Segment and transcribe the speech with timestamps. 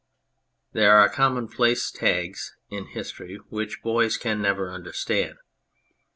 [0.73, 5.37] There are commonplace tags in history which boys can never understand.